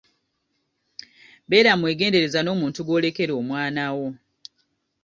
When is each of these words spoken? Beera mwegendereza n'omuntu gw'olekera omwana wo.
Beera 1.49 1.71
mwegendereza 1.79 2.39
n'omuntu 2.43 2.79
gw'olekera 2.87 3.33
omwana 3.41 3.83
wo. 3.95 4.07